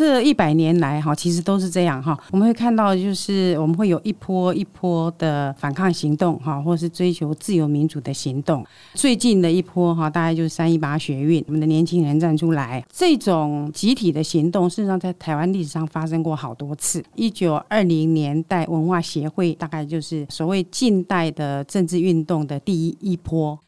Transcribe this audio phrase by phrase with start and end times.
[0.00, 2.18] 这一百年来哈，其实都是这样哈。
[2.30, 8.64] 我们会看到，就是我们会有一波一波的反抗行动哈，或是追求自由民主的行动。
[8.94, 17.04] 最近的一波哈，大概就是三一八学运，我们的年轻人站出来，这种集体的行动，事实上在台湾历史上发生过好多次。
[17.14, 23.58] 一九二零年代文化协会，大概就是所谓近代的政治运动的第一一波。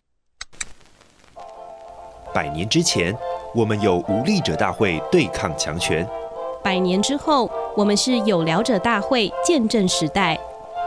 [2.33, 3.15] 百年之前，
[3.55, 6.03] 我们有无力者大会对抗强权；
[6.63, 10.39] 百年之后，我们是有聊者大会见证时代。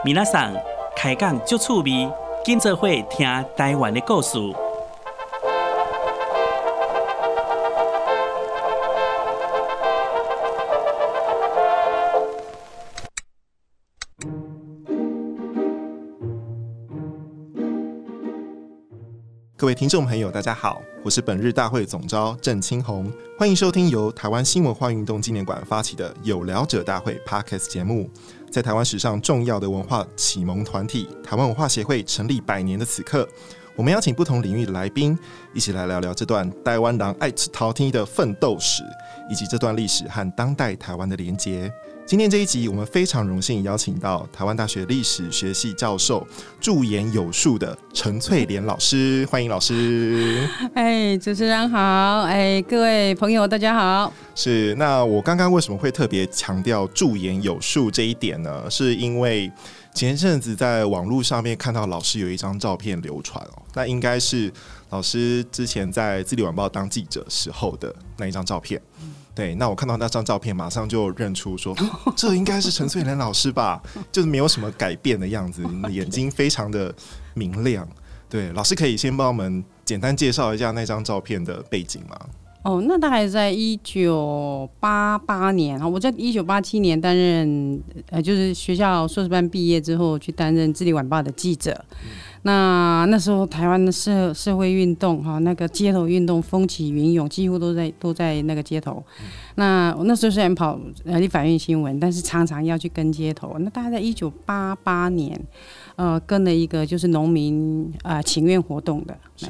[0.06, 0.54] 皆さん
[0.96, 2.10] 开讲就趣味，
[2.44, 4.38] 今则会听台湾的故事。
[19.58, 23.10] 各位听众朋友，大家好，我是本日大会总召郑清红，
[23.40, 28.10] 欢迎收听由台湾新文化运动纪念馆发起的有聊者大会 Podcast 节目。
[28.52, 33.26] 在台湾史上重要的文化启蒙团体台湾文化协会成立百年的此刻，
[33.78, 35.18] 我们邀请不同领域的来宾，
[35.54, 38.84] 一起来聊聊这段台湾人爱吃头天的奋斗史，
[39.32, 41.72] 以及这段历史和当代台湾的连结。
[42.08, 46.26] 今天这一集，我们非常荣幸邀请到台湾大学历史学系教授、
[46.62, 50.48] 驻颜有术的陈翠莲老师，欢迎老师。
[50.76, 54.14] 哎，主持人好，哎，各位朋友大家好。
[54.36, 58.70] 是，那我刚刚为什么会特别强调驻颜有术这一点呢？
[58.70, 59.52] 是因为
[59.96, 64.54] 前一阵子在网络上面看到老师有一张照片流传哦，那应该是
[64.92, 68.80] 老师之前在《自立晚报》当记者时候的那一张照片。
[69.36, 71.76] 对，那我看到那张照片，马上就认出说，
[72.16, 73.84] 这应该是陈翠莲老师吧？
[74.10, 75.62] 就是没有什么改变的样子，
[75.92, 76.96] 眼睛非常的
[77.34, 77.86] 明亮。
[78.30, 82.18] 对，老师可以先帮我们简单介绍一下那张照片的背景吗？
[82.64, 87.80] 哦，那大概在一九八八年啊，我在一九八七年担任
[88.10, 91.86] 呃，就是学校硕士班毕业之后去担任《智力晚报》的记者。
[92.02, 92.10] 嗯
[92.46, 99.04] 那那时候台湾的社社会运动哈，那个街头运动风起云涌，几乎都在都在那个街头。
[99.56, 103.56] 那我那时候虽然跑呃立法院新闻，但是常常要去跟街头。
[103.60, 105.40] 那大概在一九八八年，
[105.96, 109.18] 呃，跟了一个就是农民啊、呃、请愿活动的。
[109.38, 109.48] 是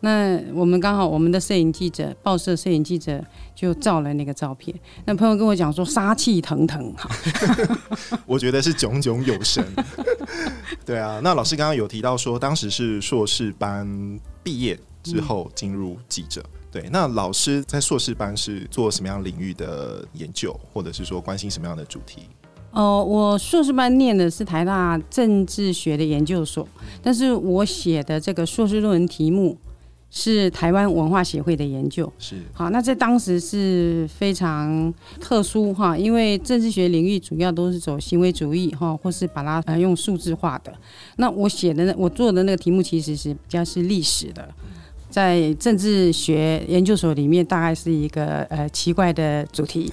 [0.00, 3.24] 那我们刚好我们的摄影记者，报社摄影记者
[3.54, 4.74] 就照了那个照片。
[5.04, 7.10] 那朋友跟我讲说杀气腾腾哈，
[8.26, 9.64] 我觉得是炯炯有神。
[10.86, 16.40] 对啊，那老师刚刚有提到说，当时是硕士班毕业之后进入记者。
[16.44, 22.22] 嗯、对，那老师在硕士班是做什么样领域的研究，或者是说关心什么样的主题？
[22.72, 26.66] 哦、呃，我硕士班念的是台大政治学的研究所，
[27.02, 29.56] 但是我写的这个硕士论文题目。
[30.12, 40.74] 是台湾文化协会的研究，是好，那在当时是非常特殊哈，因为政治学领域主要都是走行为主义哈，或是把它呃用数字化的。
[41.18, 44.52] 那我写的我做的那个题目其实是比较是历史的，
[45.10, 49.92] 在政治学研究所里面大概是一个呃奇怪的主题，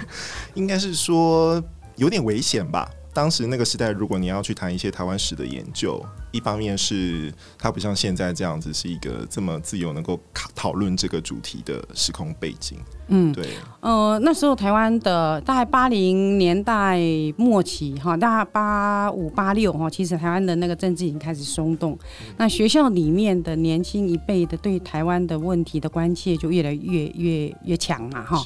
[0.54, 1.62] 应该是说
[1.96, 2.90] 有点危险吧。
[3.14, 10.18] 当时那个时代，如果你要去谈一些台湾史的研究，一方面是它不像现在这样子是一个这么自由能够
[10.54, 12.76] 讨论这个主题的时空背景。
[13.06, 13.50] 嗯，对。
[13.80, 16.98] 呃，那时候台湾的大概八零年代
[17.36, 21.92] 末期哈，大概八五八六哈，其实台湾的那个政治已经开始松动。
[22.20, 28.44] 嗯、那学校里面的年轻一辈的对台湾的问题的关切就越来越越越强嘛哈。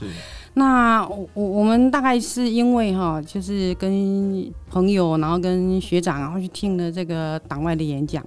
[0.59, 8.25] 那我我们大概是因为哈，就是跟朋友，然后跟学长，然后去听了这个党外的演讲，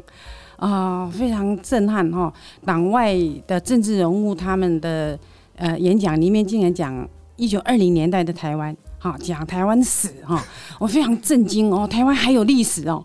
[0.55, 2.33] 啊、非常震撼哈。
[2.65, 3.13] 党外
[3.45, 5.19] 的政治人物他们的
[5.57, 8.75] 呃演讲里面竟然讲一九二零年代的台湾。
[9.03, 10.45] 好，讲台湾史哈，
[10.77, 13.03] 我非常震惊哦，台湾还有历史哦。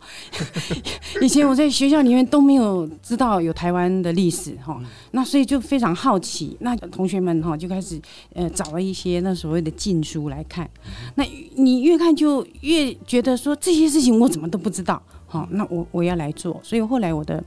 [1.23, 4.79] 以前我在学校里面都没有知道有台湾的历史哈，
[5.13, 6.55] 那所以就非常好奇。
[6.61, 7.99] 那同学们哈就开始
[8.35, 10.69] 呃找了一些那所谓的禁书来看，
[11.15, 11.25] 那
[11.55, 15.03] 你越看就越觉得说这些事情我怎么都不知道。
[15.27, 17.43] 好，那我我要来做，所以后来我的。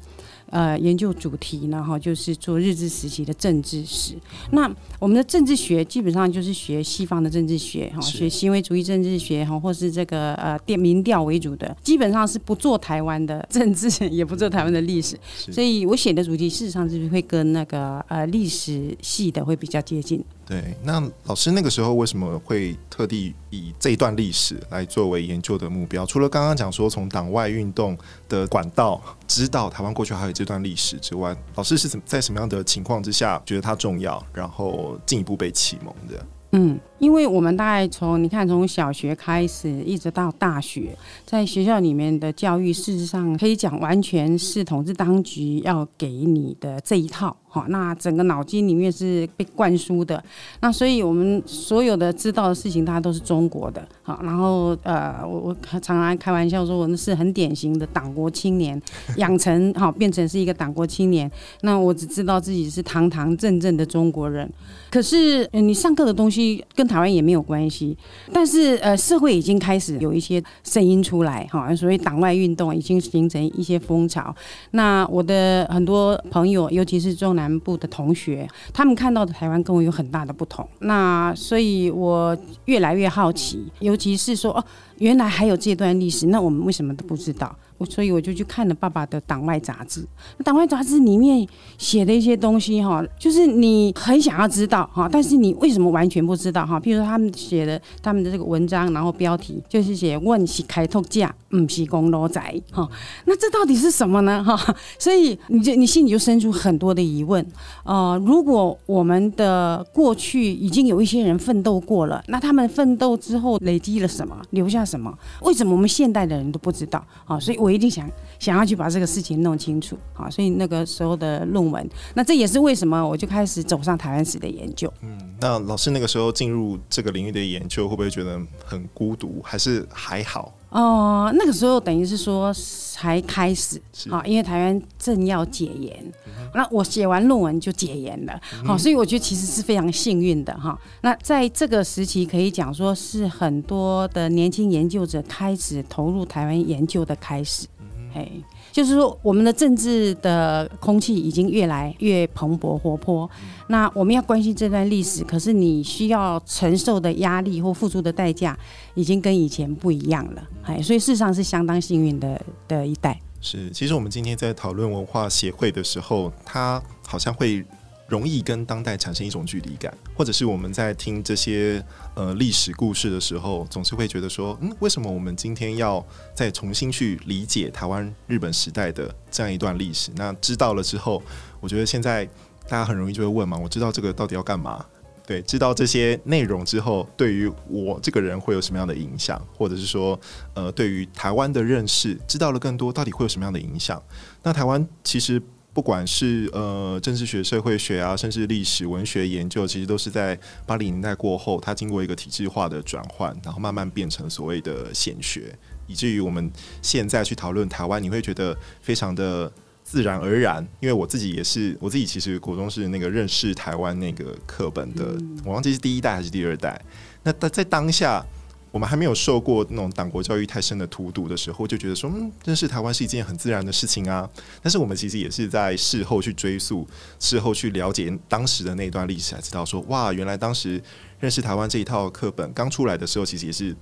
[0.51, 4.15] 呃，研究主题呢，哈，就是做日治时期的政治史。
[4.51, 4.69] 那
[4.99, 15.17] 我们的政治学基本上就是学西方的政治学，哈，学行为主义政治学，哈，或是这个呃电民调为主的，基本上是不做台湾的政治， 也不做台湾的历史。
[15.51, 20.23] 所以我写的主题事实上是会跟那个呃历史系的会比较接近。
[20.49, 26.03] 对，那老师那个时候为什么会特地以这一段历史来作为研究的目标？
[26.07, 27.95] 除了刚刚讲说从党外运动
[28.27, 36.25] 的管道知道台湾过去还有这段历史之外，老师是怎在什么样的情况之下觉得它重要，然后进一步被启蒙的？
[36.53, 47.37] 嗯，因为我们大概从你看，从小学开始一直到大学，在学校里面的教育，事实上可以讲完全是统治当局要给你的这一套。
[47.51, 50.23] 好，那整个脑筋里面是被灌输的，
[50.61, 53.85] 那所以我们所有的知道的事情，大家都是中国的。
[54.03, 58.79] 好，然后呃，我我常常开玩笑说，我们是很典型的党国青年，
[59.17, 61.29] 养成好变成是一个党国青年。
[61.61, 64.47] 那我只知道自己是堂堂正正的中国人，
[64.91, 67.97] 可是你上课的东西跟台湾也没有关系。
[68.31, 74.33] 但是呃，社会已经开始有一些声音出来，哈，所以党外运动已经形成一些风潮。
[74.71, 80.67] 那我的很多朋友，尤其是中南部的同学，他们看到的台湾跟我有很大的不同。
[80.79, 84.59] 那所以我越来越好奇，尤其是说哦，
[84.99, 87.53] 原来还有这段历史，那我们为什么都不知道？
[87.77, 90.05] 我所以我就去看了爸爸的党外杂志，
[90.43, 91.47] 党外杂志里面
[91.77, 96.77] 写的一些东西哈，就是你很想要知道哈，但是你为什么完全不知道哈？
[96.77, 102.85] 譬如说他们写的他们的这个文章，然后标题就是写“问是开拓价，不是公路仔”哈，
[103.23, 104.75] 那这到底是什么呢哈？
[104.97, 107.45] 所以你就你心里就生出很多的疑问。
[107.85, 115.15] 呃，如果我们的过去已经有一些人奋斗过了，那他们奋斗之后累积了什么，留下什么？
[115.41, 117.39] 为什么我们现代的人都不知道好？
[117.39, 117.59] 所以。
[117.59, 118.09] 我一定想
[118.39, 124.89] 想要去把这个事情弄清楚，好，所以那个时候的论文，那这也是为什么我就开始走上台湾史的研究。
[125.01, 130.53] 嗯，那老师那个时候进入这个领域的研究，会不会觉得很孤独，还是还好？
[130.69, 135.95] 哦、呃，那个时候等于是说才开始啊，因为台湾正要解严，
[136.25, 138.33] 嗯、那我写完论文就解严了，
[138.65, 140.79] 好、嗯，所以我觉得其实是非常幸运的哈。
[141.01, 147.67] 那在这个时期可以讲说是很多的年轻研究者开始投入台湾研究的开始，
[148.13, 148.43] 嘿、嗯。
[148.71, 153.29] 就是说，我们的政治的空气已经越来越蓬勃活泼。
[153.67, 158.57] 那我们要关心这段历史，可是你需要承受的压力或付出的代价，
[158.93, 160.43] 已经跟以前不一样了。
[160.63, 163.19] 哎，所以事实上是相当幸运的的一代。
[163.41, 167.65] 是，其实我们今天在讨论文化协会的时候，它好像会。
[168.09, 171.83] 容易跟当代产生一种距离感，或者是我们在听这些
[172.15, 176.03] 呃历史故事的时候，总是会觉得说，嗯，为什么我们今天要
[176.33, 180.11] 再重新去理解台湾日本时代的这样一段历史？
[180.15, 181.21] 那知道了之后，
[181.59, 182.25] 我觉得现在
[182.67, 184.83] 大家很容易就会问嘛，我知道这个到底要干嘛？
[185.27, 189.39] 对，知道这些内容之后，对于我这个人会有什么样的影响？
[189.55, 190.19] 或者是说，
[190.55, 194.01] 呃，对于台湾的认识，知道了更多，到底会有什么样的影响？
[194.41, 195.39] 那台湾其实。
[195.73, 205.55] 不管是呃政治学、社会学啊，甚至历史、文学研究，其实都是在八零年代过后，它经过一个体制化的转换，然后慢慢变成所谓的显学，
[205.87, 206.51] 以至于我们
[206.81, 209.51] 现在去讨论台湾，你会觉得非常的
[209.83, 210.67] 自然而然。
[210.79, 216.81] 因为我自己也是，我自己其实国中是那个认识台湾那个课本的，我忘记是第一代还是第二代。
[217.23, 218.25] 那在当下。
[218.71, 224.29] 我们还没有受过那种党国教育太深的荼毒的时候，就觉得说，嗯，认识台湾是一件很自然的事情啊。
[224.61, 226.87] 但是我们其实也是在事后去追溯，
[227.19, 230.81] 事后去了解当时的那段历史，才知道说，哇，原来当时
[231.19, 233.75] 认识台湾这一套课本刚出来的时候，其实也是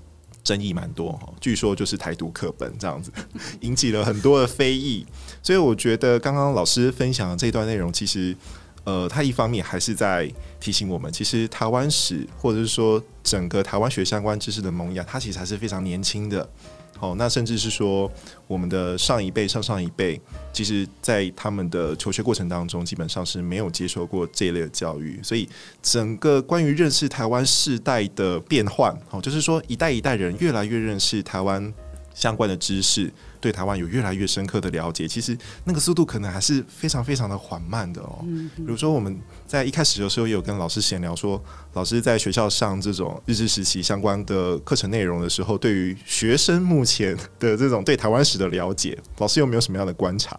[0.43, 1.33] 争议蛮多哈。
[1.41, 3.11] 据说就是台独课本这样子，
[3.61, 5.05] 引起了很多的非议。
[5.43, 8.35] 所以我觉得刚刚老师分享的这段内容，其实。
[8.87, 10.31] 呃，他一方面还是在
[10.61, 16.49] 提醒我们，其实台湾史或者是说整个台湾学相关知识的萌芽，它其实还是非常年轻的。
[17.01, 18.09] 哦，那甚至是说
[18.47, 20.19] 我们的上一辈、上上一辈，
[20.53, 25.49] 其实在他们的求学过程当中，基本上是没有接受过这一类的教育，所以
[25.83, 31.73] 整个关于认识台湾世代的变换，哦，就是说一代一代人越来越认识台湾
[32.15, 33.11] 相关的知识。
[33.39, 38.25] 对台湾有越来越深刻的了解，其实那个速度可能还是非常非常的缓慢的哦。
[38.55, 41.41] 比如说我们在一开始的时候也有跟老师闲聊说，
[41.73, 50.37] 老师在学校上这种日治时期相关的课程内容的时候，对于学生目前的这种对台湾史的了解，老师有没有什么样的观察？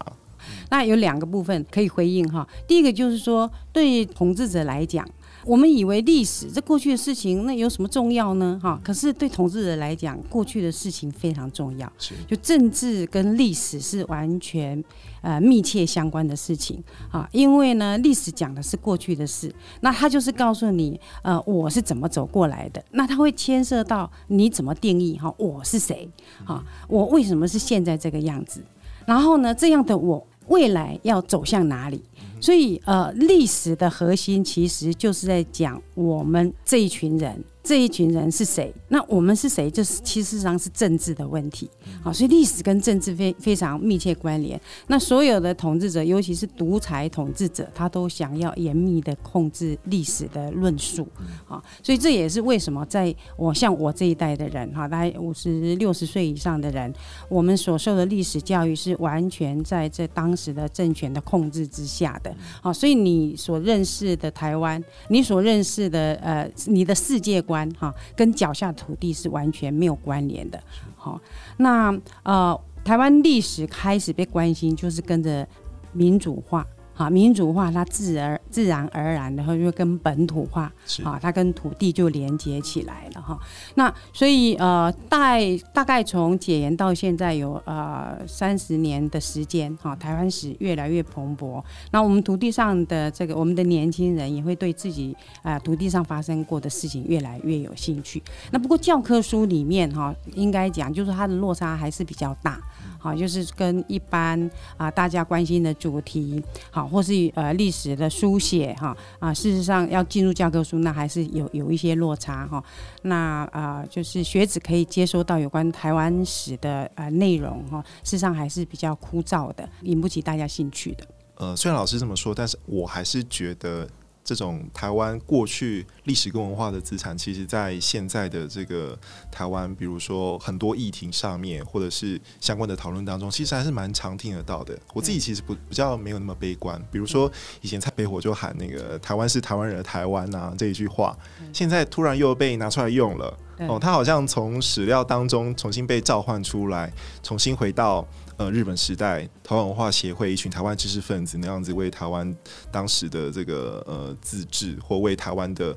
[0.70, 2.46] 那有两个部分可以回应哈。
[2.66, 5.06] 第一个就是说，对统治者来讲。
[5.48, 8.60] 我们以为历史这过去的事情，那有什么重要呢？
[8.62, 11.90] 哈，可是对统治者来讲，过去的事情非常重要。
[12.28, 14.84] 就政治跟历史是完全
[15.22, 17.26] 呃密切相关的事情啊。
[17.32, 19.50] 因为呢，历史讲的是过去的事，
[19.80, 22.84] 那他就是告诉你，呃，我是怎么走过来的。
[22.90, 26.06] 那他会牵涉到你怎么定义哈，我是谁？
[26.44, 28.62] 哈，我为什么是现在这个样子？
[29.06, 32.02] 然后呢，这样的我未来要走向哪里？
[32.40, 37.42] 所以，呃，历史的核心其实就是在讲我们这一群人。
[37.68, 38.72] 这一群人是谁？
[38.88, 39.70] 那我们是谁？
[39.70, 41.68] 就是其实上是政治的问题。
[42.02, 44.58] 好，所以历史跟政治非非常密切关联。
[44.86, 51.06] 那所有的统治者，尤其是独裁统治者，他都想要严密的控制历史的论述。
[51.44, 56.90] 好，所以这也是为什么在我像我这一代的人，哈，大概五十六十岁以上的人，
[57.28, 62.34] 我们所受的历史教育是完全在这当时的政权的控制之下的。
[62.62, 70.62] 好，所以你所认识的台湾，你所认识的呃，你的世界观哈，跟脚下土地是完全没有关联的。
[70.96, 71.18] 好，
[71.56, 75.46] 那呃，台湾历史开始被关心，就是跟着
[75.92, 76.66] 民主化。
[76.98, 80.62] 啊，民主化它自而自然而然的，然后就跟本土化，
[81.04, 83.38] 啊，它跟土地就连接起来了哈。
[83.76, 91.62] 那所以呃，大概大概从解严到现在有呃三十年的时间，哈，台湾史越来越蓬勃。
[91.92, 98.20] 那我们土地上的这个我们的年轻人也会对自己啊、呃、土地上发生过的事情越来越有兴趣。
[98.50, 102.60] 那不过教科书里面哈，应该讲就是它的落差还是比较大。
[102.98, 112.62] 好，就是跟一般啊、大家关心的主题，好，或是呃历史的书写哈啊，事实上要进入教科书，那还是有有一些落差哈。
[113.02, 121.06] 那啊、就是学子可以接收到有关台湾史的呃内容哈，事实上还是比较枯燥的，引不起大家兴趣的。
[121.36, 123.88] 呃，虽然老师这么说，但是我还是觉得。
[124.24, 128.98] 这种台湾过去历史跟文化的资产，其实，在现在的这个
[129.30, 134.76] 台湾，比如说很多议题上面，或者是相关的讨论当中，其实还是蛮常听得到的。
[134.94, 136.82] 我自己其实不比较没有那么悲观。
[136.90, 141.14] 比如说以前蔡北火就喊那个“台湾是台湾人的台湾”呐这一句话，
[141.52, 143.38] 现在突然又被拿出来用了。
[143.68, 146.90] 哦，他好像从史料当中重新被召唤出来，
[147.22, 148.08] 重新回到。
[148.38, 152.32] 呃，日本时代台湾文化协会一群台湾知识分子那样子为台湾
[152.70, 155.76] 当时的这个呃自治或为台湾的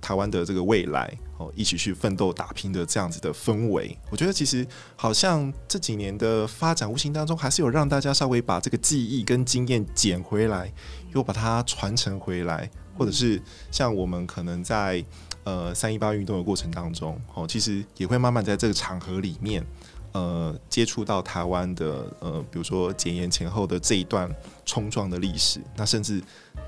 [0.00, 4.66] 台湾的这个未来哦一起去奋斗打拼的这样子的氛围，我觉得其实
[4.96, 10.72] 好像这几年的发展无形当中还是有让大家稍微把这个记忆跟经验捡回来，
[11.14, 13.40] 又把它传承回来，或者是
[13.70, 15.04] 像我们可能在
[15.44, 19.64] 呃三一八运动的过程当中哦，其实也会慢慢在这个场合里面。
[20.12, 24.28] 呃，接触到台湾的呃，比如说解严前后的这一段
[24.66, 26.20] 冲撞的历史，那甚至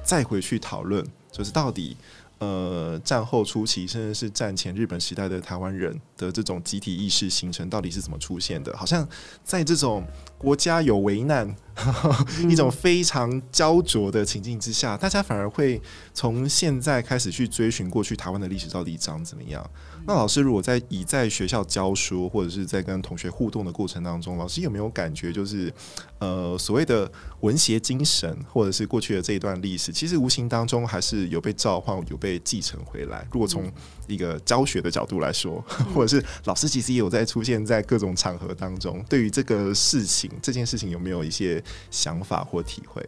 [0.04, 1.96] 再回去讨论，就是到底
[2.42, 8.76] 呃战后初期，甚至是战前日本时代的台湾人的这种集体意识形成到底是怎么出现的？
[8.76, 9.08] 好像
[9.44, 10.04] 在这种
[10.36, 11.54] 国家有危难，
[12.48, 15.80] 一种非常焦灼的情境之下，大家反而会
[16.12, 19.68] 从现在开始去追寻过去台湾的历史到底长怎么样。
[20.04, 25.72] 那老师如果在以在学校教书或者是在跟同学互动的过程当中，老师有没有感觉就是，
[26.18, 27.10] 呃，所谓的
[27.40, 33.24] 文学精神或者是过去的这一段历史，其实无形当中还是有被召唤、有被继承回来。
[33.30, 33.70] 如果从
[34.08, 35.64] 一个教学的角度来说，
[35.94, 43.02] 或者是老师其实也有在出现在各种场合当中，对于这个事情这件事情有没有一些想法或体会？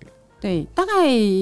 [0.44, 0.92] 对，大概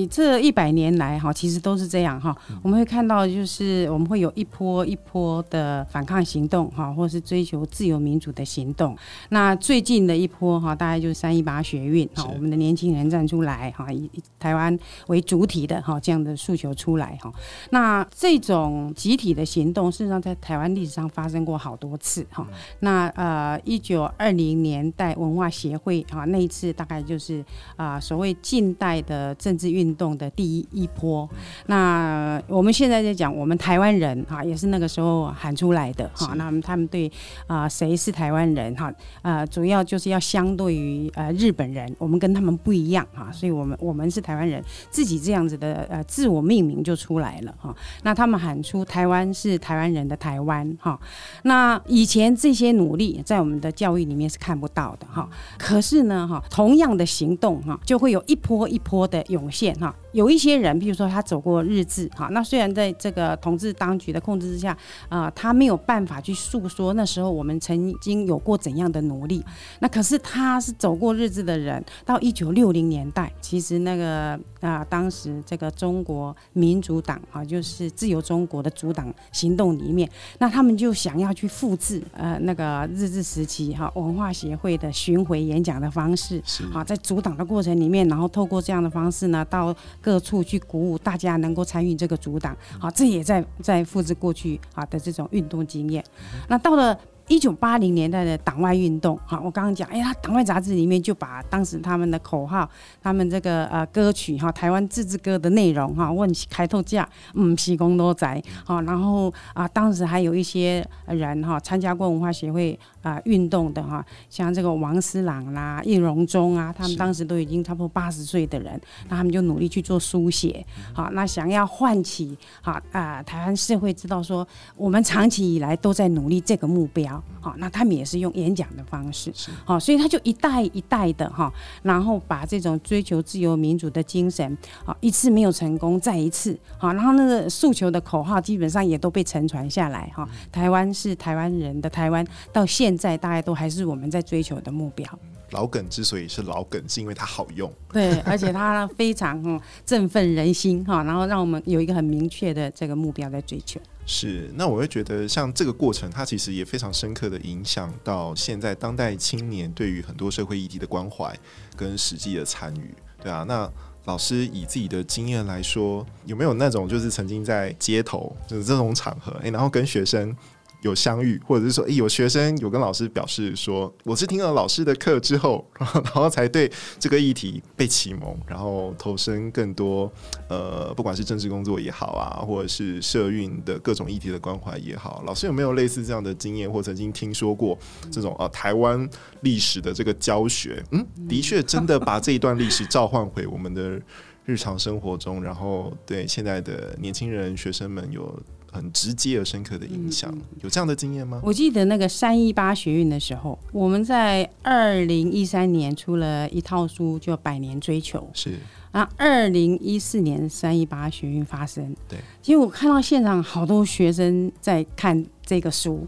[0.09, 2.33] 这一百年来哈，其实都是这样哈。
[2.63, 8.97] 我们会看到，就是我们会有一波一波的反抗行动哈，或是追求自由民主的行动。
[9.31, 14.79] 那最近的一波哈，大概就是三一八学运哈，我们的年轻人站出来哈，以台湾
[15.09, 17.33] 为主体的哈这样的诉求出来哈。
[17.71, 22.47] 那这种集体的行动，事实上在台湾历史上发生过好多次哈。
[22.79, 27.45] 那呃，一九二零年代文化协会啊，那一次大概就是
[27.75, 28.92] 啊，所谓近代。
[29.03, 31.29] 的政治运动的第一一波，
[31.67, 36.35] 那我们现在在讲，我们台湾人哈，也是那个时候喊出来的哈。
[36.35, 37.11] 那么他们对
[37.47, 38.93] 啊，谁是台湾人哈？
[39.23, 47.75] 呃，主要就是要相对于呃日本人，我们跟他们不一样哈，所以我们我们是台湾人，自己这样子的呃自我命名就出来了哈。
[48.03, 50.99] 那他们喊出台湾是台湾人的台湾哈。
[51.45, 55.29] 那以前这些努力在我们的教育里面是看不到的哈。
[55.59, 58.83] 可是呢哈，同样的行动哈，就会有一波一。
[58.83, 64.73] 波的涌现哈，有一些人，比如说他走过日治哈，那虽然在这个统治当局的控制之下
[65.09, 69.45] 啊、呃，他没有办法去诉说那时候我们曾经有过怎样的努力，
[69.79, 86.43] 那可是他是走过日治的人，到一九六零年代，其实那个啊、呃，当时这个中国民主党啊，就是自由中国的主党行动里面，那他们就想要去复制呃那个日治时期哈文化协会的巡回演讲的方式，
[86.75, 96.05] 啊，在主党的过程里面，然后透过这这样的方式呢，到各处去鼓舞大家能够参与这个组党，好，这也在在复制过去啊的这种运动经验。
[96.49, 102.69] 那到了一九八零年代的党外运动，哈，我刚刚讲，哎呀，党外杂志里面就把当时他们的口号、
[103.01, 127.23] 他们这个呃歌曲哈，台湾自治歌的内容哈，问开头价，嗯，西工多宅，好，然后啊，当时还有一些人哈参加过文化协会啊运动的哈，像这个王思朗啦、叶荣中啊，他们当时都已经差不多八十岁的人，那他们就努力去做书写，好，那想要唤起好啊台湾社会知道说，我们长期以来都在努力这个目标。
[127.41, 129.33] 好，那他们也是用演讲的方式，
[129.65, 145.07] 好，所以他就一代一代的哈，然后把这种追求自由民主的精神，好，一次没有成功，再一次，好，然后那个诉求的口号基本上也都被承传下来，哈，台湾是台湾人的台湾，到现在大概都还是我们在追求的目标。
[145.51, 153.79] 老梗之所以是老梗，是因为它好用，对， 而且它非常振奋人心哈，然后让我们有一个很明确的这个目标在追求。
[154.07, 161.39] 是，那我会觉得像这个过程，它其实也非常深刻的影响到现在当代青年对于很多社会议题的关怀
[161.77, 163.45] 跟实际的参与，对啊。
[163.47, 163.71] 那
[164.07, 170.35] 老师以自己的经验来说，有没有那种就是曾经在街头就是这种场合，诶，然后跟学生
[170.83, 180.13] 有相遇，或者是说，诶，有学生有跟老师表示说，我是听了老师的课之后， 然后，才对这个议题被启蒙，然后投身更多，
[180.49, 187.79] 呃，不管是政治工作也好啊，或者是社运的各种议题的关怀也好，老师有没有类似这样的经验，或曾经听说过
[188.11, 189.09] 这种呃台湾
[189.43, 190.83] 历史的这个教学？
[190.91, 194.01] 嗯，的确真的把这一段历史召唤回我们的
[194.45, 198.37] 日常生活中，然后对现在的年轻人、学生们有。
[198.73, 201.41] 很直接而深刻的影响，有这样的经验吗？
[201.45, 208.19] 我记得那个三一八学运的时候，我们在二零一三年出了一套书，叫《百年追求》。
[208.33, 208.59] 是。
[208.91, 212.19] 然后二零一四年三一八学运发生，对。
[212.43, 216.07] 其实我看到现场好多学生在看这个书，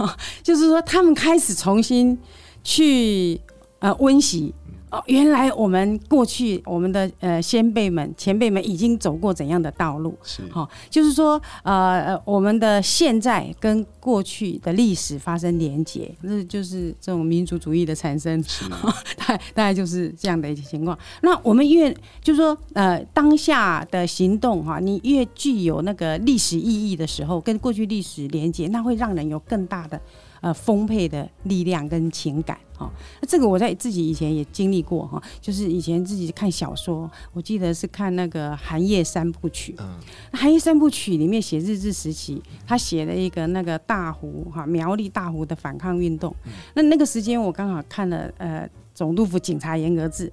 [0.00, 0.08] 嗯、
[0.42, 2.18] 就是说他们开始重新
[2.64, 3.40] 去
[3.78, 4.54] 呃温习。
[4.90, 10.16] 哦，原来我们过去我们的呃先辈们、前辈们已经走过怎样的道路？
[10.22, 18.42] 是，哈、哦，就是说呃，我们的现在跟过去的历史发生连结，那就是这种民族主义的产生。
[18.42, 18.68] 是，
[19.16, 20.98] 大概大概就是这样的一些情况。
[21.20, 21.92] 那我们越
[22.22, 30.00] 就是说呃当下的行动哈，你越具有那个历史意义的时候，跟过去历史连结，那会让人有更大的。
[30.40, 32.90] 呃，丰沛的力量跟情感，哈，
[33.20, 39.98] 那这个我在自己以前也经历过，哈，就是以前自己看小说，我记得是看那个《寒夜三部曲》，嗯，
[40.36, 46.34] 《寒夜三部曲》里面写日治时期，他写了一个那个大湖，哈，苗栗大湖的反抗运动，
[46.74, 48.68] 那那个时间我刚好看了，呃。
[48.98, 50.32] 总督府警察严格制，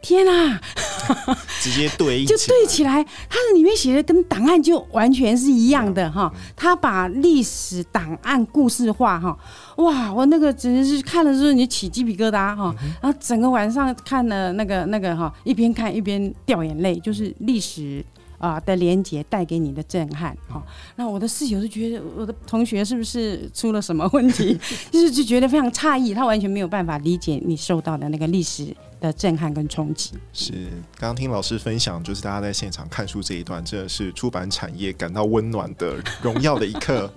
[0.00, 0.60] 天啊，
[1.60, 6.32] 直接对就对起来，它的里面写的跟档案就完全是一样的哈。
[6.54, 9.36] 他把历史档案故事化哈，
[9.78, 12.72] 哇，我那个简直是看的时候你起鸡皮疙瘩哈，
[13.02, 18.04] 然后整个晚上看了那个那个哈，一边看一边掉眼泪，就是历史。
[18.44, 20.62] 啊的连结带给你的震撼，哈，
[20.96, 24.58] 那我的室友就觉得我的同学是不是出了什么问题，
[24.92, 30.12] 就是就觉得非常诧异，他完全没有办法理解你受到的那个历史的震撼跟冲击。
[30.32, 30.52] 是，
[30.98, 37.10] 刚刚听老师分享，就是大家在现场看书这一段，真的是出版产业感到温暖的荣耀的一刻。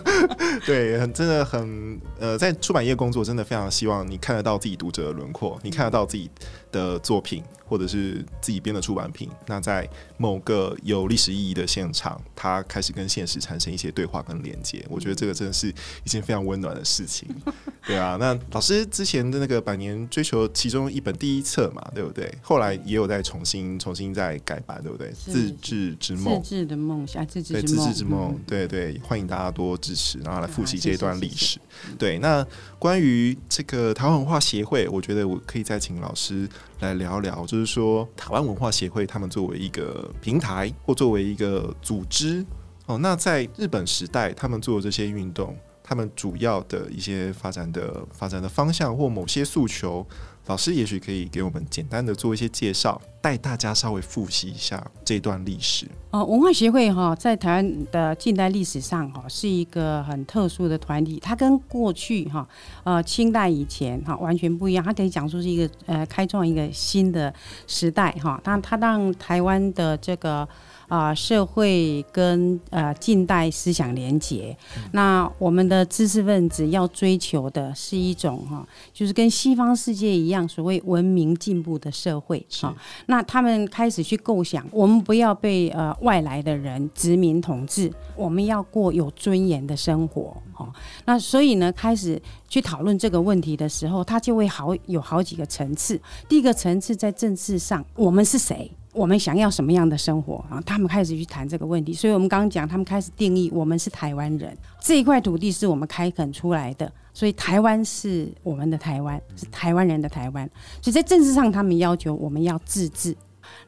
[0.64, 6.30] 对，很真的很呃，在出版业工作，真的非常希望你看得到自己读者的轮廓，你看得到自己
[6.72, 7.44] 的作品。
[7.64, 14.84] 或者是自己编的出版品，那在某个有历史意义的现场，它开始跟现实产生一些对话跟连接。
[14.90, 15.68] 我觉得这个真的是
[16.04, 17.26] 一件非常温暖的事情，
[17.86, 18.18] 对啊。
[18.20, 22.30] 那老师之前的那个《百年追求》其中一本第一册嘛，对不对？
[22.42, 25.10] 后来也有在重新、重新再改版，对不对？
[25.12, 31.58] 自治之梦，自治的梦想，自治对自治之梦，对对，欢迎大家多支持，然后来复习这一段历史。
[31.98, 32.46] 对，那
[32.78, 36.46] 关于这个台湾文化协会，我觉得我可以再请老师。
[36.80, 42.44] 来聊聊，就是说台湾文化协会，他们作为一个平台或作为一个组织，
[42.86, 50.06] 哦，那在日本时代，他们做这些运动，他们主要的一些发展的发展的方向或某些诉求。
[50.46, 55.86] 老师也许可以给我们简单的做一些介绍，带大家稍微复习一下这段历史。
[56.10, 61.20] 哦，文化协会哈，在台湾的近代历史上哈，是一个很特殊的团体。
[61.22, 62.46] 它跟过去哈，
[62.82, 64.84] 呃，清代以前哈完全不一样。
[64.84, 67.32] 它可以讲说是一个呃，开创一个新的
[67.68, 68.40] 时代哈。
[68.42, 70.46] 它它让台湾的这个。
[70.92, 74.54] 啊、呃、社会跟呃近代思想连结。
[74.76, 82.44] 嗯、那我们的知识分子要追求的是一种哈，就是跟西方世界一样，所谓文明进步的社会。
[82.60, 82.76] 好，
[83.06, 90.36] 那他们开始去构想，我们不要被呃外来的人殖民统治，我们要过有尊严的生活。
[90.52, 90.70] 好，
[91.06, 95.98] 那所以呢，开始去讨论这个问题的时候，它就会好有好几个层次。
[96.28, 98.70] 第一个层次在政治上，我们是谁？
[98.92, 100.62] 我们想要什么样的生活啊？
[100.66, 101.92] 他们开始去谈这个问题。
[101.92, 110.48] 所以我们刚刚讲，他们开始定义我们是台湾人，这一块土地是我们开垦出来的，所以台湾是我们的台湾，是台湾人的台湾。
[110.80, 113.16] 所以在政治上，他们要求我们要自治。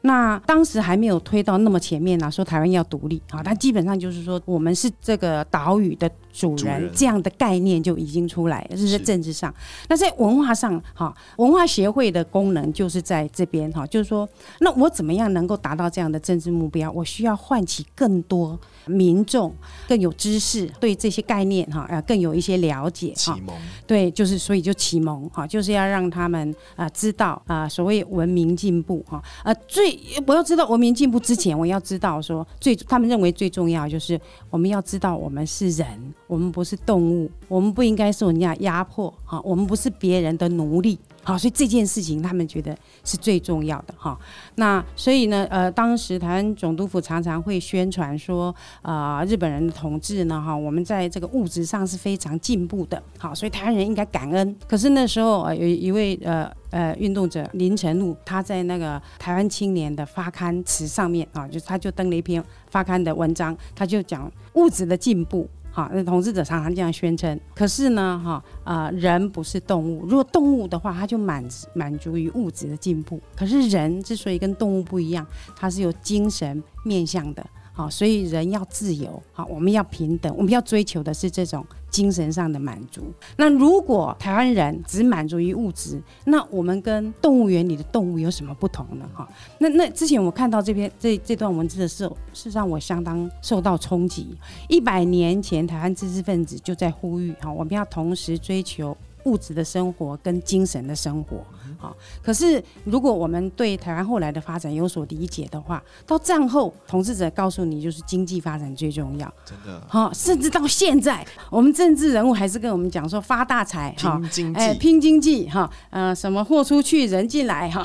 [0.01, 9.53] 那当时还没有推到那么前面呢、啊，说台湾要独立啊，但基本上就是说我们是这个岛屿的主人，这样的概念就已经出来了，这是在政治上。
[9.87, 14.27] 那在文化上，哈，文化协会的功能就是在这边哈，就是说，
[14.59, 16.91] 那我怎么样能够达到这样的政治目标？
[16.91, 19.55] 我需要唤起更多民众
[19.87, 23.33] 更有知识，对这些概念哈，啊，更有一些了解哈。
[23.35, 23.55] 启蒙。
[23.87, 29.97] 对，就是所以就启蒙哈，就是要让他们啊知道啊，所谓文明进步哈，呃最。
[30.27, 34.19] 我要知道文明进步之前，我要知道说最他们认为最重要就是
[34.49, 40.97] 我们要知道我们是人，我们不是动物，我们不应该受人家压迫哈，我们不是别人的奴隶。
[41.23, 44.15] 好，所以这件事情他们觉得是最重要的哈。
[44.55, 53.01] 那所以呢，呃，当时台湾总督府常常会宣传说，啊、呃，日本人的统治呢，哈，我们在这个物质上是非常进步的。
[53.17, 54.55] 好，所以台湾人应该感恩。
[54.67, 65.49] 可是那时候，呃，有一位呃呃运动者林呈禄，他在那个台湾青年的发刊词上面啊，就他就登了一篇发刊的文章，他就讲物质的进步。
[65.75, 67.37] 好，那统治者常常这样宣称。
[67.53, 70.05] 可是呢，哈，呃，人不是动物。
[70.05, 73.19] 如果动物的话，它就满满足于物质的进步。
[73.35, 77.45] 可是人之所以跟动物不一样，它是有精神面向的。
[77.75, 79.21] 好，所以人要自由。
[79.33, 83.03] 好，我们要平等，我们要追求的是这种精神上的满足。
[83.35, 89.05] 那如果台湾人只满足于物质，那我们跟动物园里的动物有什么不同呢？
[89.13, 89.27] 哈，
[89.59, 94.37] 那那之前我看到这篇这这段文字的时候，是让我相当受到冲击。
[94.69, 101.43] 一百年前，台湾知识分子就在呼吁，哈，我们要同时追求物质的生活跟精神的生活。
[101.85, 109.79] 好，可是如果我们对台湾后来的发展有所理解的话，到战后统治者告诉你，就是经济发展最重要，真的。
[109.87, 114.19] 好，甚至到现在，我们政治人物还是跟我们讲说发大财，哈，
[114.55, 117.83] 哎，拼经济，哈，呃，什么货出去人进来，哈，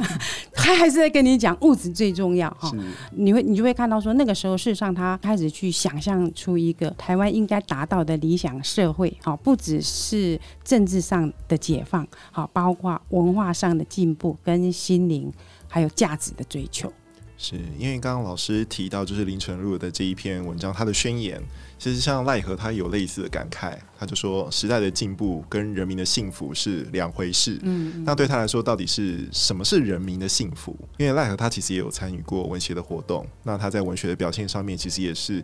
[0.56, 2.72] 他还是在跟你讲物质最重要，哈。
[3.10, 13.33] 你会你就会看到说，那个时候事实上他开始去想象出一个台湾应该达到的理想社会，好，不只是政治上的解放，好，包括我。
[13.34, 15.30] 文化上的进步跟心灵
[15.68, 16.90] 还有价值的追求，
[17.36, 21.42] 是因为刚刚老师提到，就是林呈禄的这一篇文章，他的宣言，
[21.76, 27.58] 其实像赖和他有类似的感慨，他就说时代的进步跟人民的幸福是两回事。
[27.62, 30.78] 嗯，嗯，那对他来说，到底是什么是人民的幸福？
[30.96, 35.42] 因为赖和他其实也有参与过文学的活动，那他在文学的表现上面，其实也是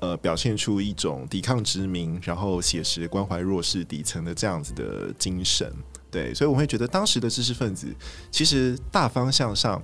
[0.00, 5.72] 呃表现出一种抵抗殖民，然后写实关怀弱势底层的这样子的精神。
[6.10, 7.86] 对，所以我会觉得当时的知识分子
[8.32, 9.80] 其实大方向上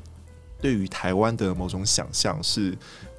[0.61, 2.77] 对于台湾的某种想象是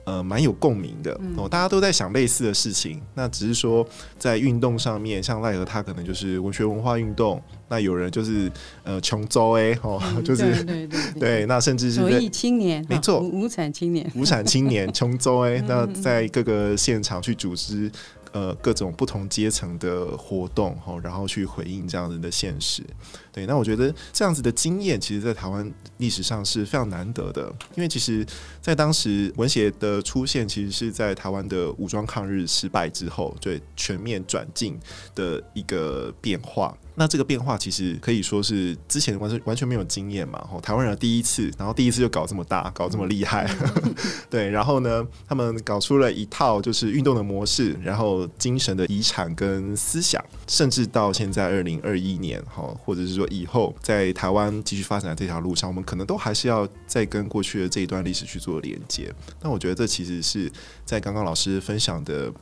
[0.07, 1.11] 呃蛮有共鸣的。
[1.35, 3.85] 哦，大家都在想类似的事情，那只是说
[4.17, 8.49] 在运动上面，像奈何他可能就是文学文化运动，那有人就是
[8.83, 17.91] 呃穷州哎哦， 就是对对对，对，那甚至是左翼青年，没错，无产青年，无产青年 穷州哎，那在各个现场去组织。
[18.37, 22.83] 呃，各种不同阶层的活动，哈，然后去回应这样子的现实。
[23.31, 27.51] 对，那我觉得这样子的经验，其实，在台湾历史上是非常难得的。
[27.73, 28.23] 因为其实，
[28.61, 34.79] 在当时文协的出现，其实是在台湾的武装抗日失败之后，对全面转进
[35.15, 36.77] 的一个变化。
[36.99, 43.47] 那这个变化其实可以说是之前完全完全没有经验嘛，吼，台湾人第一次，然后第一次就搞这么大，搞这么厉害，
[44.31, 59.13] 对，然后呢，他们搞出了一套就是运动的模式，然后精神的遗产跟思想，甚至到现在二零二一年，哈，或者是说以后在台湾继续发展的这条路上，我们可能都还是要再跟过去的这一段历史去做连接。
[59.43, 60.51] 那我觉得这其实是
[60.83, 62.33] 在刚刚老师分享的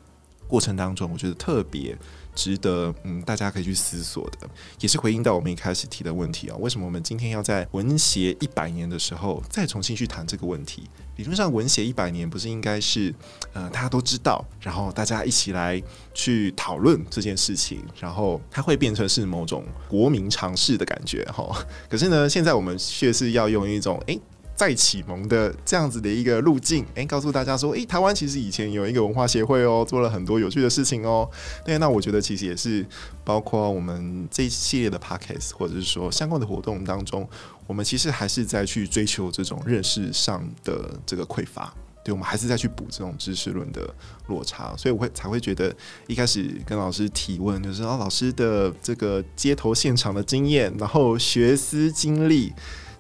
[0.48, 1.94] 过程当中，我觉得特别。
[2.36, 4.48] 值得嗯，大家可以去思索的，
[4.82, 6.56] 也是回应到我们一开始提的问题啊。
[6.58, 10.90] 为什么我们今天要在文协一百年的时候再重新去谈这个问题？
[11.16, 13.14] 理论上，文协一百年不是应该是
[13.54, 15.82] 呃大家都知道，然后大家一起来
[16.14, 21.66] 去讨论这件事情，然后它会变成是某种国民常识的感觉哈。
[21.90, 24.20] 可是呢，现在我们却是要用一种诶。
[24.56, 31.30] 再启蒙的这样子的一个路径，哎、欸，告诉大家说，哎、欸，台湾其实以前有一个文化协会哦，做了很多有趣的事情哦。
[31.66, 32.86] 对，那我觉得其实也是
[33.24, 37.28] 包括我们这一系列的 podcast 或者是说相关的活动当中，
[37.68, 41.74] 我们其实还是在去追求这种认识上的这个匮乏。
[42.06, 43.82] 对，我们还是在去补这种知识论的
[44.28, 52.54] 落差，所以我会才会觉得一开始跟老师提问，就是说老师的这个街头现场的经验，然后学思经历，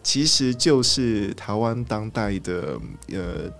[0.05, 3.51] 其实就是台湾当代的呃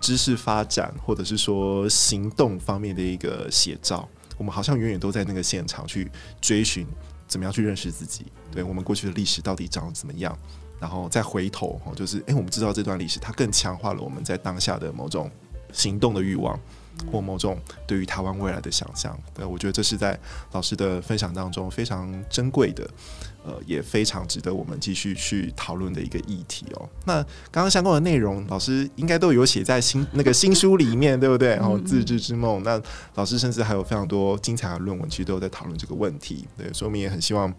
[0.00, 4.08] 知识发展或者是说行动方面的一个写照。
[4.36, 6.08] 我们好像永远都在那个现场去
[6.40, 6.86] 追寻
[7.26, 10.38] 怎么样去认识自己，对我们过去的历史到底长得怎么样。
[10.78, 15.28] 然后再回头，就是哎，我们知道这段历史，它更强化了我们在当下的某种
[15.72, 16.56] 行动的欲望，
[17.10, 19.18] 或某种对于台湾未来的想象。
[19.34, 20.18] 对，我觉得这是在
[20.52, 22.88] 老师的分享当中非常珍贵的，
[23.44, 26.88] 呃，也非常值得我们继续去讨论的一个议题哦。
[27.04, 31.50] 那刚刚相关的内容，老师应该都有写在新那个新书里面， 对不对？
[31.50, 32.80] 然后自治之梦，那
[33.14, 36.46] 老师甚至还有非常多精彩的论文，其实都有在讨论这个问题。
[36.56, 37.52] 对，所以我们也很希望。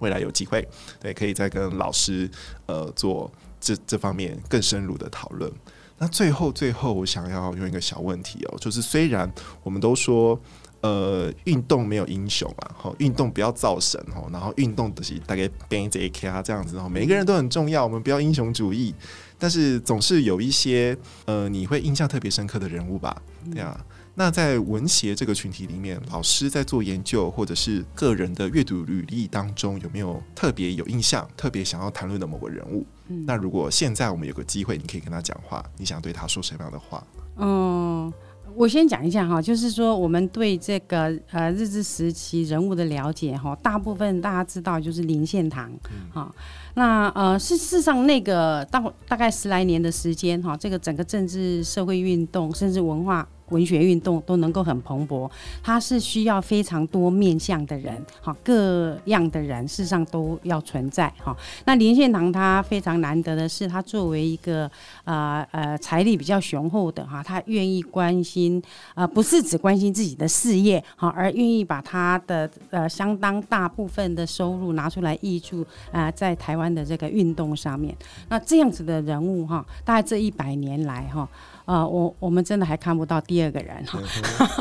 [0.00, 0.68] 未来有机会，
[1.00, 2.28] 对，可以再跟老师
[2.66, 3.30] 呃做
[3.60, 5.50] 这这方面更深入的讨论。
[5.98, 10.38] 那最后最后，我想要用一个小问题哦，就是虽然我们都说
[10.80, 18.94] 呃运动没有英雄啊，哈，运动不要造神哈，然后运动的是大概 b a n z k 啊这样子，然后每个人都很重要，我们不要英雄主义，
[19.38, 23.78] 但是总是有一些呃你会印象特别深刻的人物吧，对啊。
[24.16, 32.86] 那在文协这个群体里面，老师在做研究或者是个人的阅读履历当中，有没有特别有印象、特别想要谈论的某个人物？
[33.08, 37.04] 嗯，那如果现在我们有个机会，你可以跟他讲话，你想对他说什么样的话？
[37.38, 38.12] 嗯，
[38.54, 45.68] 我先讲一下哈，就是说我们对这个呃日治时期人物的了解哈，大部分大家知道就是林献堂
[46.12, 46.32] 哈。
[46.32, 46.44] 嗯
[46.76, 55.30] 那呃，事实上，那个大大概十来年的时间哈，这个整个政治社会运动，甚至文化文学运动都能够很蓬勃，
[55.62, 61.34] 它是需要非常多面向的人，哈，各样的人，事实上都要存在哈。
[61.64, 64.70] 那林献堂他非常难得的是，他作为一个
[65.04, 68.60] 呃呃财力比较雄厚的哈，他愿意关心
[68.94, 76.64] 呃不是只关心自己的事业哈，而愿意把他的呃相当大部分的收入拿出来挹助啊、呃，在台湾。
[76.74, 77.94] 的这个运动上面，
[78.28, 81.28] 那这样子的人物哈，大概这一百年来哈，
[81.66, 83.98] 呃，我我们真的还看不到第二个人哈，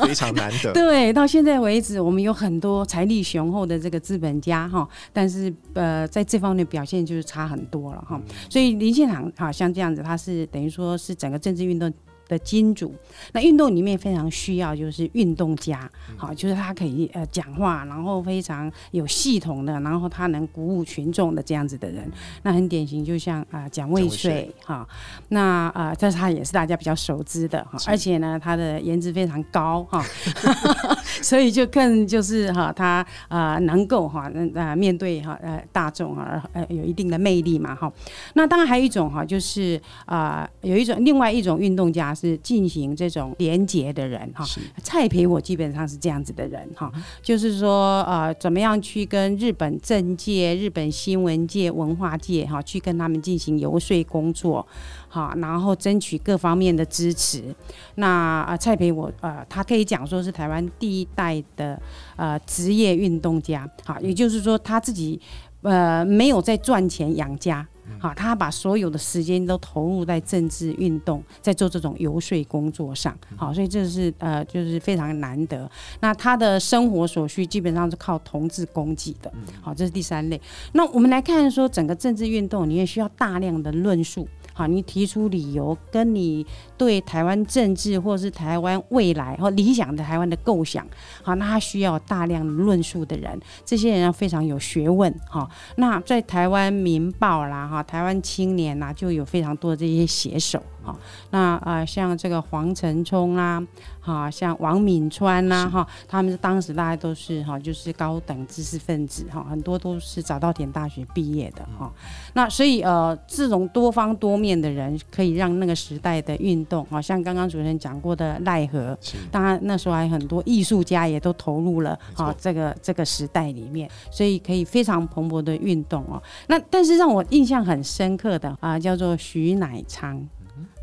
[0.05, 0.71] 非常难得。
[0.73, 8.21] 对，到现在为止，我们有很多财力雄厚的这个资本家哈，但是呃，在这方面表现就是差很多了哈。
[8.49, 11.91] 所以林献堂哈像这样子，他是等于说是整个政治运动
[12.33, 12.91] 的金主，
[13.33, 24.87] 那运动里面非常需要就是运动家，好，就是他可以呃讲话，然后非常有系统的，然后他能鼓舞群众的这样子的人，那很典型，就像啊蒋渭水哈，
[25.29, 30.03] 那啊但是他也是大家比较熟知的哈，而且呢他的颜值非常高哈，
[31.21, 37.91] 所以就更就是哈他啊能够哈呃面对哈呃大众啊呃有一定的魅力嘛哈，
[38.33, 42.13] 那当然还有一种哈就是啊有一种另外一种运动家。
[42.23, 44.45] 是进行这种连结的人哈，
[44.81, 46.89] 蔡培我基本上是这样子的人哈，
[47.21, 54.65] 就是说呃，怎么样去跟日本政界、日本新闻界、文化界哈，去跟他们进行游说工作，
[55.09, 57.53] 好，然后争取各方面的支持。
[57.95, 61.77] 那呃，蔡培我呃，他可以讲说是台湾第一代的
[62.15, 65.19] 呃职业运动家，好，也就是说他自己
[65.61, 67.67] 呃没有在赚钱养家。
[67.99, 73.17] 好，他把所有的时间都投入在政治运动，在做这种游说工作上。
[73.35, 75.69] 好，所以这是呃，就是非常难得。
[75.99, 79.31] 那他的生活所需基本上是靠同志供给的。
[79.61, 80.39] 好，这是第三类。
[80.73, 84.27] 那我们来看说，整个政治运动，你也需要大量的论述。
[84.53, 86.45] 好，你提出理由，跟你
[86.77, 90.87] 对台湾政治或是台湾未来或理想的台湾的构想，
[91.23, 95.13] 好，那他需要大量论述的人，这些人要非常有学问。
[95.27, 100.61] 哈，那在台湾民报啦，哈，台湾青年呐，就有非常多的这些写手。
[100.83, 100.99] 好，
[101.31, 103.65] 那啊、像这个黄承聪啦，
[104.03, 111.89] 哈，像王敏川呐、啊，哈，他们当时大家都是哈，就是高等知识分子哈，很多都是早稻田大学毕业的哈。
[112.33, 118.97] 那所以呃，这种多方多面的人，可以让那个时代的运动，好像刚刚主持人讲过的奈何，
[119.31, 126.21] 当然那时候还很多艺术家也都投入了啊，这个这个时代里面，所以可以非常蓬勃的运动哦。
[126.47, 130.27] 那但是让我印象很深刻的啊，叫做徐乃昌。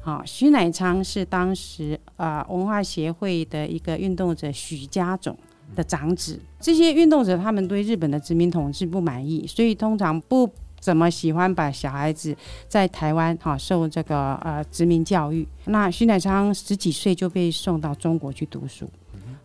[0.03, 5.37] 好，徐乃昌是当时啊、呃、文化协会的一个运动者许家种
[5.77, 6.41] 的长子。
[6.59, 10.49] 这些运动者他们对日本的殖民统治不满意，所以通常不
[10.81, 12.35] 怎么喜欢把小孩子
[12.67, 15.47] 在台湾哈受这个呃殖民教育。
[15.67, 18.91] 那徐乃昌十几岁就被送到中国去读书，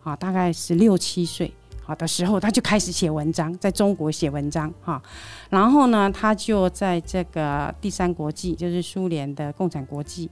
[0.02, 1.52] 啊，大概十六七岁
[1.86, 5.00] 好的时候，他就开始写文章，在中国写文章哈。
[5.48, 10.28] 然后呢，他就在这个第三国际，就是苏联的共产国际。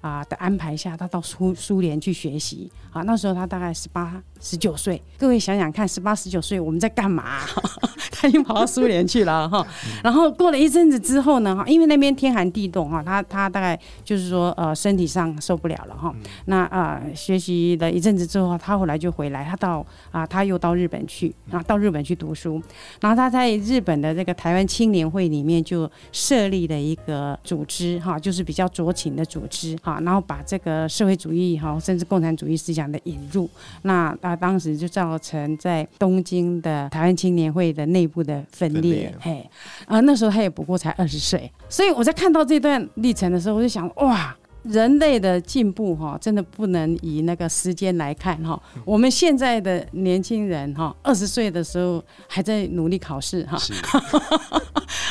[0.00, 3.00] 啊的安排下，他到苏苏联去学习啊。
[3.04, 5.02] 那时候他大概十八、十九岁。
[5.16, 7.40] 各位想想看，十八、十九岁我们在干嘛？
[8.24, 9.66] 他已经跑到苏联去了哈。
[10.02, 16.14] 然后过了一阵子之后呢，哈，因为那边天寒地冻哈，他他大概就是说呃身体上受不了了哈。
[16.46, 22.62] 那啊、呃、学习了一阵子之后，他后来就回来，他到啊他又到日本去，然后到日本去读书。
[23.00, 30.00] 然后他在日本的这个台湾青年会里面就设立了一个组织哈，就是比较酌情的组织哈。
[30.02, 33.50] 然后把这个社会主义哈，甚至共产主义思想的引入，
[33.82, 39.48] 那他当时就造成在东京的台湾青年会的内部的分裂，嘿，
[39.86, 44.36] 啊，那时候他也不过才二十岁，所以我在看到这段历程的时候，我就想，哇。
[44.64, 48.60] 人类的进步哈，真的不能以那个时间来看哈。
[48.84, 53.58] 我们现在的年轻人哈，二十岁的时候还在努力考试哈。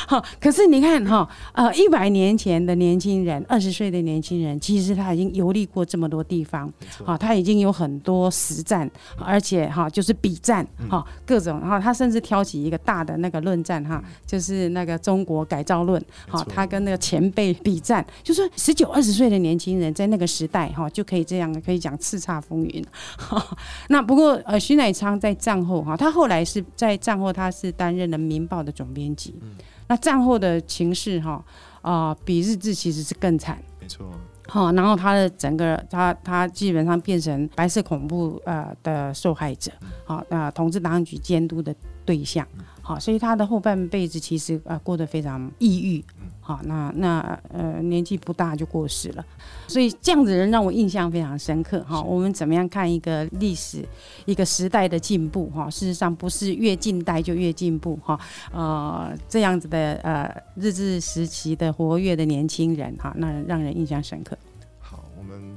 [0.07, 6.71] 好， 可是你看哈，呃，一百年前的年轻人，二十岁的年轻人，其实他已经游历过这么多地方，
[7.05, 8.89] 好，他已经有很多实战，
[9.19, 19.42] 而且哈，就是比战哈，各种哈，他甚至挑起一个大的那个论战哈，就是那个中国改造论，好，他跟那个前辈比战，就说十九二十岁的。
[19.43, 22.83] 年轻人在那个时代哈，就可以这样可以讲叱咤风云。
[23.89, 29.35] 那不过呃，徐乃昌在战后哈，他后来是在战后他是担任了《民报》的总编辑。
[29.41, 29.51] 嗯
[29.85, 31.43] 那战后的情势哈
[31.81, 33.61] 啊，比日治其实是更惨。
[33.81, 34.09] 没错。
[34.47, 39.69] 好，然后他的整个他他基本上变成白色恐怖呃的受害者。
[40.05, 41.75] 好，那统治党局监督的
[42.05, 42.47] 对象。
[42.81, 46.03] 好，所以他的后半辈子其实啊过得非常抑郁。
[46.45, 49.25] 好，那那呃年纪不大就过世了，
[49.65, 52.01] 所以这样子的人让我印象非常深刻哈。
[52.01, 53.83] 我们怎么样看一个历史
[54.25, 55.69] 一个时代的进步哈？
[55.69, 58.19] 事实上不是越近代就越进步哈。
[58.51, 64.37] 呃，这样子的呃日治时期的活跃的年轻人哈，那让人印象深刻。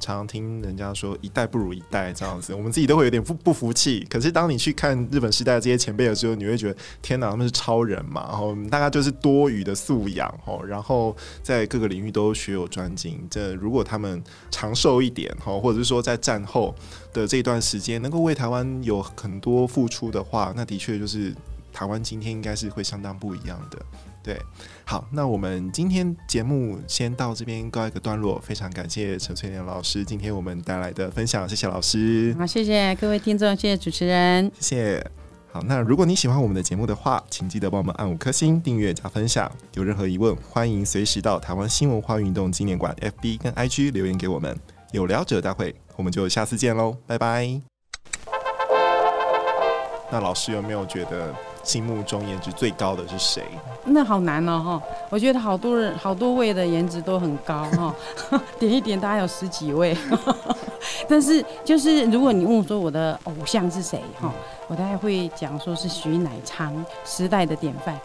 [0.01, 4.07] 常常听人家说一代不如一代这样子，我们自己都会有点不不服气。
[4.11, 8.27] 可是当你去看日本时代的这些前辈的时候，你会觉得天哪，他们是超人嘛？
[8.29, 13.27] 然后大概就是多余的素养哦，然后在各个领域都学有专精。
[13.31, 16.75] 这如果他们长寿一点哈，或者是说在战后
[17.13, 21.35] 的这段时间能够为台湾有很多付出的话，那的确就是
[21.73, 23.79] 台湾今天应该是会相当不一样的。
[24.27, 24.37] 对，
[24.85, 28.41] 好，那我们今天节目先到这边告一个段落。
[28.41, 32.35] 非常感谢陈翠莲老师今天我们带来的分享，谢谢老师。
[32.37, 35.11] 好，谢谢各位听众，谢谢主持人，谢谢。
[35.53, 39.49] 好，那如果你喜欢我们的节目的话，请记得帮我们按五颗星、订阅加分享。
[39.75, 44.59] 有任何疑问，欢迎随时到台湾新文化运动纪念馆 FB 跟 IG 留言给我们。
[44.91, 47.61] 有聊者大会，我们就下次见喽，拜拜。
[50.11, 51.33] 那老师有没有觉得？
[51.67, 53.43] 心目中颜值最高的是谁？
[53.85, 54.83] 那好难哦，哈！
[55.11, 57.93] 我觉得好多人、好多位的颜值都很高，哈，
[58.57, 59.97] 点一点大概有十几位。
[61.09, 64.33] 但是，就是如果你问我说我的偶像是谁，哈，
[64.69, 66.73] 我大概会讲说是徐乃昌
[67.05, 67.99] 时代的典范。